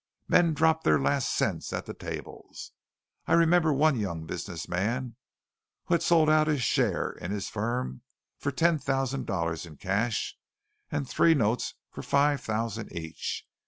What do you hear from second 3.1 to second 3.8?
I remember